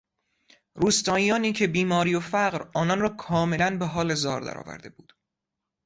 [0.75, 5.13] روستاییانی که بیماری و فقر آنان را کاملا به حال زار در آورده بود